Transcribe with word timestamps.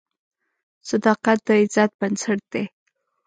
صداقت 0.89 1.39
د 1.47 1.49
عزت 1.61 1.91
بنسټ 1.99 2.39
دی. 2.51 2.63